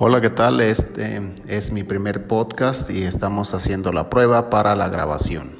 Hola, 0.00 0.20
¿qué 0.20 0.30
tal? 0.30 0.60
Este 0.60 1.20
es 1.48 1.72
mi 1.72 1.82
primer 1.82 2.28
podcast 2.28 2.88
y 2.88 3.02
estamos 3.02 3.52
haciendo 3.52 3.90
la 3.90 4.08
prueba 4.08 4.48
para 4.48 4.76
la 4.76 4.88
grabación. 4.88 5.57